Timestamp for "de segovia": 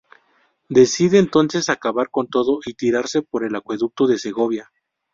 4.07-4.71